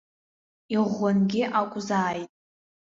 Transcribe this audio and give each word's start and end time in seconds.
Иӷәӷәангьы 0.75 1.43
акәзааит. 1.59 2.31